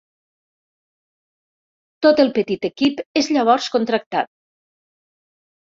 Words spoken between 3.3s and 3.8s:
llavors